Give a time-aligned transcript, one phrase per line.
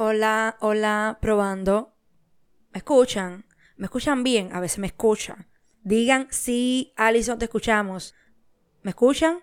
[0.00, 1.96] Hola, hola, probando.
[2.70, 3.46] ¿Me escuchan?
[3.76, 4.54] ¿Me escuchan bien?
[4.54, 5.50] A veces me escuchan.
[5.82, 8.14] Digan sí, Alison, te escuchamos.
[8.82, 9.40] ¿Me escuchan?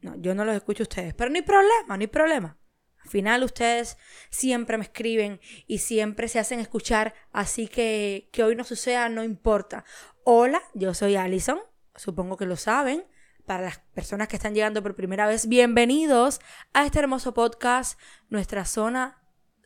[0.00, 1.12] No, yo no los escucho a ustedes.
[1.12, 2.56] Pero no hay problema, no hay problema.
[3.04, 3.98] Al final ustedes
[4.30, 9.22] siempre me escriben y siempre se hacen escuchar, así que que hoy no suceda no
[9.22, 9.84] importa.
[10.24, 11.58] Hola, yo soy Alison,
[11.96, 13.04] supongo que lo saben.
[13.44, 16.40] Para las personas que están llegando por primera vez, bienvenidos
[16.72, 18.00] a este hermoso podcast,
[18.30, 19.18] nuestra zona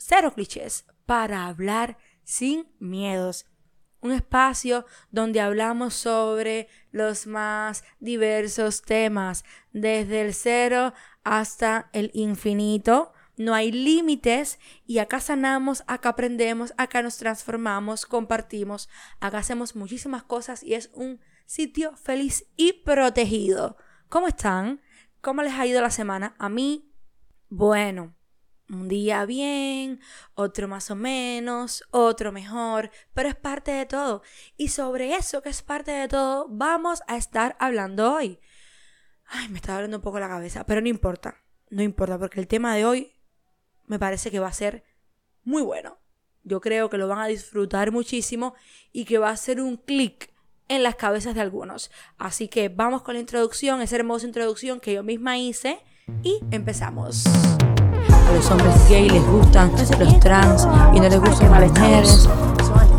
[0.05, 3.47] cero clichés, para hablar sin miedos.
[4.01, 13.13] Un espacio donde hablamos sobre los más diversos temas, desde el cero hasta el infinito.
[13.37, 18.89] No hay límites y acá sanamos, acá aprendemos, acá nos transformamos, compartimos,
[19.21, 23.77] acá hacemos muchísimas cosas y es un sitio feliz y protegido.
[24.09, 24.81] ¿Cómo están?
[25.21, 26.35] ¿Cómo les ha ido la semana?
[26.39, 26.93] A mí,
[27.49, 28.15] bueno,
[28.69, 30.01] un día bien,
[30.35, 34.23] otro más o menos, otro mejor, pero es parte de todo.
[34.57, 38.41] Y sobre eso que es parte de todo, vamos a estar hablando hoy.
[39.27, 41.37] Ay, me está doliendo un poco la cabeza, pero no importa,
[41.71, 43.13] no importa, porque el tema de hoy
[43.87, 44.85] me parece que va a ser
[45.43, 45.99] muy bueno.
[46.45, 48.55] Yo creo que lo van a disfrutar muchísimo
[48.91, 50.33] y que va a ser un clic
[50.69, 51.91] en las cabezas de algunos.
[52.19, 55.81] Así que vamos con la introducción, esa hermosa introducción que yo misma hice
[56.23, 57.25] y empezamos.
[58.29, 62.29] A los hombres gay les gustan los trans y no les gustan las mujeres.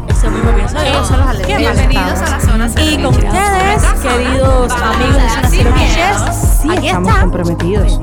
[0.09, 1.05] Eso mismo pienso yo.
[1.05, 5.71] Son los Bienvenidos a la zona cero Y con ustedes, queridos amigos de Zona Cero
[6.61, 7.21] Sí aquí estamos está.
[7.21, 8.01] comprometidos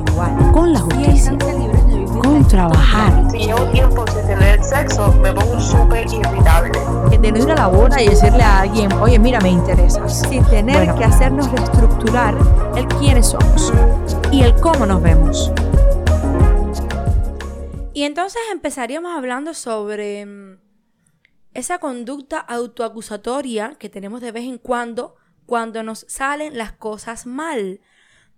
[0.53, 1.33] con la justicia,
[2.23, 6.79] con trabajar, Si llevo tiempo sin tener sexo, me pongo súper irritable.
[7.11, 10.43] de no ir a la boda y decirle a alguien, oye, mira, me interesas, sin
[10.45, 10.95] tener Bueno.
[10.97, 12.35] que hacernos reestructurar
[12.77, 13.73] el quiénes somos
[14.31, 15.53] y el cómo nos vemos.
[17.93, 20.61] Y entonces empezaríamos hablando sobre mm,
[21.55, 27.81] esa conducta autoacusatoria que tenemos de vez en cuando cuando nos salen las cosas mal.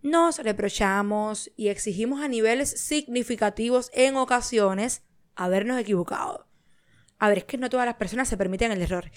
[0.00, 5.02] Nos reprochamos y exigimos a niveles significativos en ocasiones
[5.36, 6.48] habernos equivocado.
[7.19, 9.12] A ver, es que no todas las personas se permiten el error.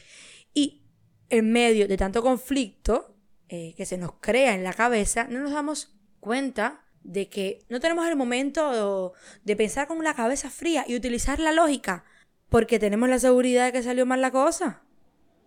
[0.54, 0.84] Y
[1.30, 3.16] en medio de tanto conflicto
[3.48, 7.80] eh, que se nos crea en la cabeza, no nos damos cuenta de que no
[7.80, 12.04] tenemos el momento de pensar con la cabeza fría y utilizar la lógica,
[12.50, 14.82] porque tenemos la seguridad de que salió mal la cosa.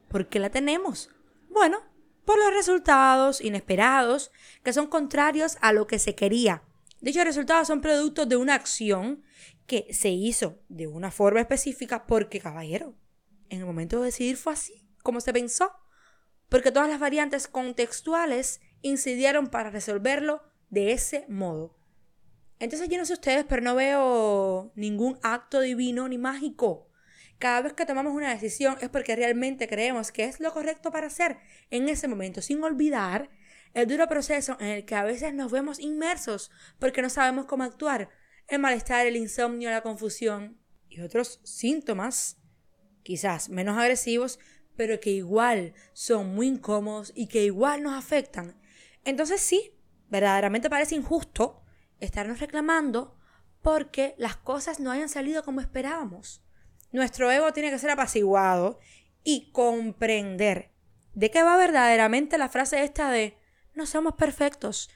[0.08, 1.10] ¿Por qué la tenemos?
[1.50, 1.82] Bueno,
[2.24, 4.30] por los resultados inesperados
[4.62, 6.62] que son contrarios a lo que se quería.
[7.00, 9.22] Dichos resultados son productos de una acción
[9.66, 12.94] que se hizo de una forma específica porque, caballero,
[13.50, 15.72] en el momento de decidir fue así, como se pensó.
[16.48, 21.76] Porque todas las variantes contextuales incidieron para resolverlo de ese modo.
[22.58, 26.88] Entonces yo no sé ustedes, pero no veo ningún acto divino ni mágico.
[27.38, 31.06] Cada vez que tomamos una decisión es porque realmente creemos que es lo correcto para
[31.06, 31.38] hacer
[31.70, 33.30] en ese momento, sin olvidar
[33.74, 37.62] el duro proceso en el que a veces nos vemos inmersos porque no sabemos cómo
[37.62, 38.08] actuar,
[38.48, 40.58] el malestar, el insomnio, la confusión
[40.88, 42.38] y otros síntomas,
[43.04, 44.40] quizás menos agresivos,
[44.74, 48.60] pero que igual son muy incómodos y que igual nos afectan.
[49.04, 49.77] Entonces sí,
[50.08, 51.62] verdaderamente parece injusto
[52.00, 53.16] estarnos reclamando
[53.62, 56.42] porque las cosas no hayan salido como esperábamos.
[56.92, 58.78] Nuestro ego tiene que ser apaciguado
[59.24, 60.72] y comprender
[61.14, 63.36] de qué va verdaderamente la frase esta de
[63.74, 64.88] no somos perfectos.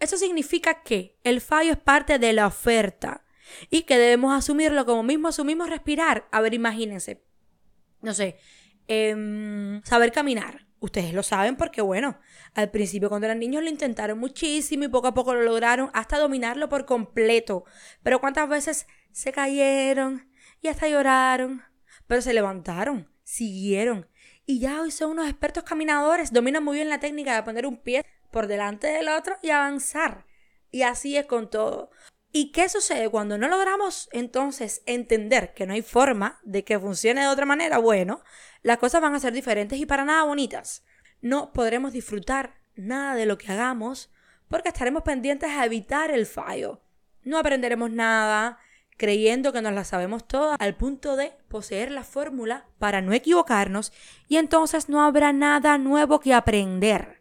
[0.00, 3.24] Eso significa que el fallo es parte de la oferta
[3.70, 6.28] y que debemos asumirlo como mismo asumimos respirar.
[6.30, 7.24] A ver, imagínense.
[8.00, 8.38] No sé,
[8.86, 10.67] em, saber caminar.
[10.80, 12.20] Ustedes lo saben porque, bueno,
[12.54, 16.18] al principio cuando eran niños lo intentaron muchísimo y poco a poco lo lograron hasta
[16.18, 17.64] dominarlo por completo.
[18.02, 20.30] Pero cuántas veces se cayeron
[20.60, 21.62] y hasta lloraron.
[22.06, 24.08] Pero se levantaron, siguieron.
[24.46, 26.32] Y ya hoy son unos expertos caminadores.
[26.32, 30.26] Dominan muy bien la técnica de poner un pie por delante del otro y avanzar.
[30.70, 31.90] Y así es con todo.
[32.30, 37.22] ¿Y qué sucede cuando no logramos entonces entender que no hay forma de que funcione
[37.22, 37.78] de otra manera?
[37.78, 38.22] Bueno,
[38.62, 40.84] las cosas van a ser diferentes y para nada bonitas.
[41.22, 44.10] No podremos disfrutar nada de lo que hagamos
[44.48, 46.82] porque estaremos pendientes a evitar el fallo.
[47.22, 48.58] No aprenderemos nada
[48.98, 53.92] creyendo que nos la sabemos todas al punto de poseer la fórmula para no equivocarnos
[54.28, 57.18] y entonces no habrá nada nuevo que aprender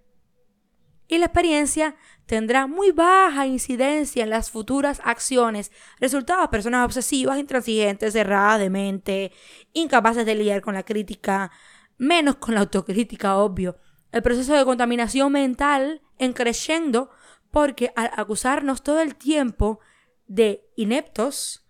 [1.07, 1.95] y la experiencia
[2.27, 8.69] tendrá muy baja incidencia en las futuras acciones, resultado de personas obsesivas, intransigentes, cerradas de
[8.69, 9.31] mente,
[9.73, 11.51] incapaces de lidiar con la crítica,
[11.97, 13.77] menos con la autocrítica, obvio.
[14.11, 17.09] El proceso de contaminación mental en creciendo
[17.49, 19.79] porque al acusarnos todo el tiempo
[20.27, 21.65] de ineptos,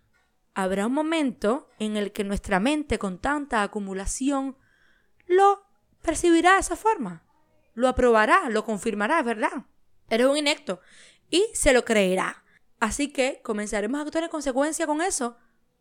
[0.55, 4.57] habrá un momento en el que nuestra mente con tanta acumulación
[5.27, 5.61] lo
[6.01, 7.23] percibirá de esa forma.
[7.75, 9.67] Lo aprobará, lo confirmará, ¿verdad?
[10.09, 10.79] Eres un inecto
[11.29, 12.43] y se lo creerá.
[12.79, 15.37] Así que comenzaremos a actuar en consecuencia con eso,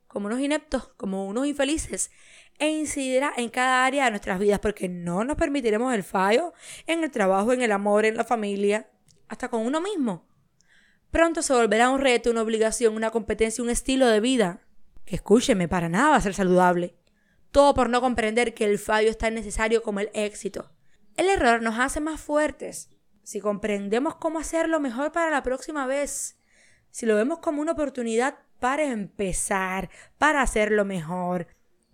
[0.06, 2.11] como unos ineptos, como unos infelices,
[2.58, 6.55] e incidirá en cada área de nuestras vidas, porque no nos permitiremos el fallo
[6.87, 8.88] en el trabajo, en el amor, en la familia,
[9.28, 10.26] hasta con uno mismo.
[11.11, 14.67] Pronto se volverá un reto, una obligación, una competencia, un estilo de vida,
[15.06, 16.96] escúcheme, para nada va a ser saludable.
[17.50, 20.70] Todo por no comprender que el fallo es tan necesario como el éxito.
[21.17, 22.90] El error nos hace más fuertes.
[23.26, 26.37] Si comprendemos cómo hacerlo mejor para la próxima vez,
[26.93, 31.49] si lo vemos como una oportunidad para empezar, para hacerlo mejor,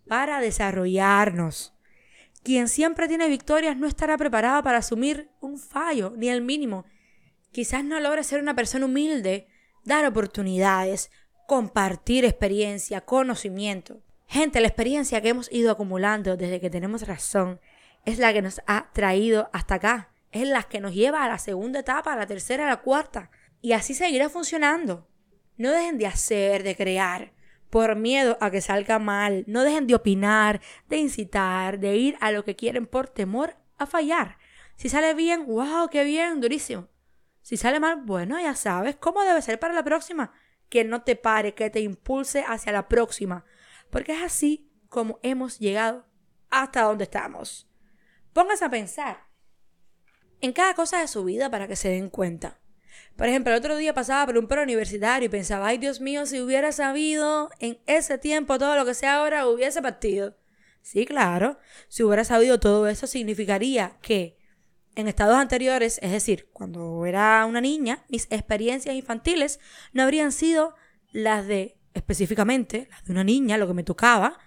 [0.06, 1.72] para desarrollarnos.
[2.42, 6.84] Quien siempre tiene victorias no estará preparado para asumir un fallo, ni el mínimo.
[7.50, 9.46] Quizás no logre ser una persona humilde,
[9.86, 11.10] dar oportunidades,
[11.46, 14.02] compartir experiencia, conocimiento.
[14.26, 17.58] Gente, la experiencia que hemos ido acumulando desde que tenemos razón
[18.04, 20.11] es la que nos ha traído hasta acá.
[20.32, 23.30] Es la que nos lleva a la segunda etapa, a la tercera, a la cuarta.
[23.60, 25.06] Y así seguirá funcionando.
[25.58, 27.34] No dejen de hacer, de crear,
[27.68, 29.44] por miedo a que salga mal.
[29.46, 33.86] No dejen de opinar, de incitar, de ir a lo que quieren por temor a
[33.86, 34.38] fallar.
[34.76, 36.88] Si sale bien, wow, qué bien, durísimo.
[37.42, 40.32] Si sale mal, bueno, ya sabes cómo debe ser para la próxima.
[40.70, 43.44] Que no te pare, que te impulse hacia la próxima.
[43.90, 46.06] Porque es así como hemos llegado
[46.50, 47.68] hasta donde estamos.
[48.32, 49.31] Pónganse a pensar
[50.42, 52.58] en cada cosa de su vida para que se den cuenta.
[53.16, 56.26] Por ejemplo, el otro día pasaba por un pro universitario y pensaba, ay Dios mío,
[56.26, 60.36] si hubiera sabido en ese tiempo todo lo que sé ahora, hubiese partido.
[60.82, 61.58] Sí, claro,
[61.88, 64.36] si hubiera sabido todo eso significaría que
[64.94, 69.60] en estados anteriores, es decir, cuando era una niña, mis experiencias infantiles
[69.92, 70.74] no habrían sido
[71.12, 74.38] las de, específicamente, las de una niña, lo que me tocaba.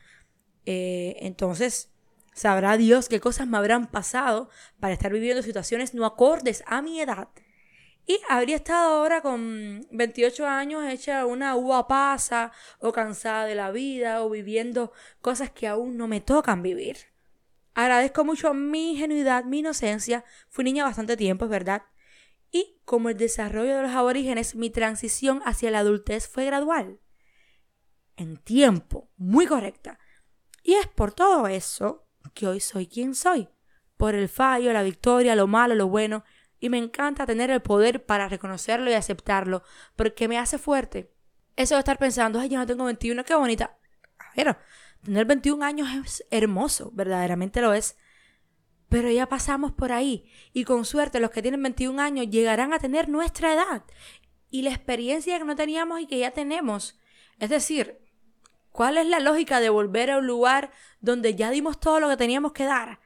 [0.65, 1.94] Eh, entonces,
[2.35, 7.01] sabrá Dios qué cosas me habrán pasado para estar viviendo situaciones no acordes a mi
[7.01, 7.29] edad
[8.07, 13.71] y habría estado ahora con 28 años hecha una uva pasa o cansada de la
[13.71, 14.91] vida o viviendo
[15.21, 16.97] cosas que aún no me tocan vivir.
[17.73, 20.23] Agradezco mucho mi ingenuidad, mi inocencia.
[20.49, 21.83] Fui niña bastante tiempo, es verdad.
[22.51, 26.99] Y como el desarrollo de los aborígenes, mi transición hacia la adultez fue gradual.
[28.17, 29.99] En tiempo, muy correcta.
[30.61, 33.50] Y es por todo eso que hoy soy quien soy.
[33.98, 36.24] Por el fallo, la victoria, lo malo, lo bueno
[36.60, 39.63] y me encanta tener el poder para reconocerlo y aceptarlo,
[39.95, 41.12] porque me hace fuerte.
[41.56, 43.77] Eso de estar pensando, ay, yo no tengo 21, qué bonita.
[44.18, 44.57] A ver,
[45.04, 47.98] tener 21 años es hermoso, verdaderamente lo es.
[48.89, 52.80] Pero ya pasamos por ahí y con suerte los que tienen 21 años llegarán a
[52.80, 53.83] tener nuestra edad
[54.50, 57.00] y la experiencia que no teníamos y que ya tenemos.
[57.39, 58.00] Es decir,
[58.75, 62.18] ¿cuál es la lógica de volver a un lugar donde ya dimos todo lo que
[62.18, 63.00] teníamos que dar?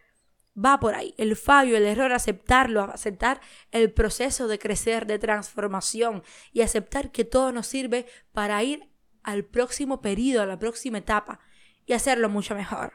[0.58, 1.14] va por ahí.
[1.18, 3.40] El fallo, el error, aceptarlo, aceptar
[3.72, 8.90] el proceso de crecer, de transformación y aceptar que todo nos sirve para ir
[9.24, 11.40] al próximo periodo, a la próxima etapa
[11.86, 12.94] y hacerlo mucho mejor.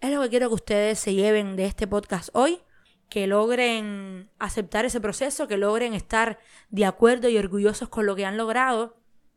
[0.00, 2.60] Es lo que quiero que ustedes se lleven de este podcast hoy,
[3.08, 6.38] que logren aceptar ese proceso, que logren estar
[6.70, 8.96] de acuerdo y orgullosos con lo que han logrado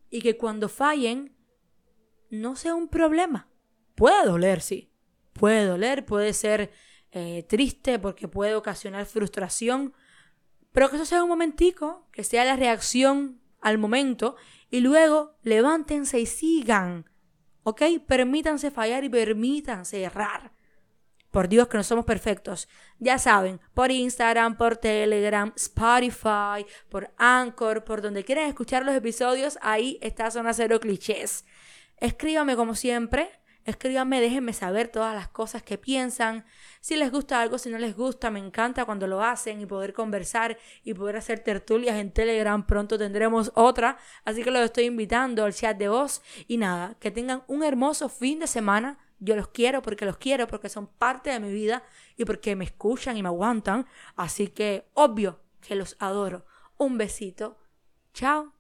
[0.10, 1.37] y que cuando fallen
[2.30, 3.48] no sea un problema.
[3.96, 4.92] Puede doler, sí.
[5.34, 6.72] Puede doler, puede ser
[7.12, 9.94] eh, triste porque puede ocasionar frustración,
[10.72, 14.36] pero que eso sea un momentico, que sea la reacción al momento
[14.70, 17.10] y luego levántense y sigan,
[17.64, 17.82] ¿ok?
[18.06, 20.52] Permítanse fallar y permítanse errar.
[21.32, 22.68] Por Dios que no somos perfectos.
[23.00, 29.58] Ya saben, por Instagram, por Telegram, Spotify, por Anchor, por donde quieran escuchar los episodios,
[29.62, 31.46] ahí está Zona Cero Clichés.
[32.00, 33.32] Escríbame como siempre
[33.68, 36.46] Escríbanme, déjenme saber todas las cosas que piensan.
[36.80, 39.92] Si les gusta algo, si no les gusta, me encanta cuando lo hacen y poder
[39.92, 42.66] conversar y poder hacer tertulias en Telegram.
[42.66, 46.22] Pronto tendremos otra, así que los estoy invitando al chat de voz.
[46.48, 49.00] Y nada, que tengan un hermoso fin de semana.
[49.20, 51.84] Yo los quiero porque los quiero, porque son parte de mi vida
[52.16, 53.86] y porque me escuchan y me aguantan.
[54.16, 56.46] Así que, obvio que los adoro.
[56.78, 57.58] Un besito.
[58.14, 58.57] Chao.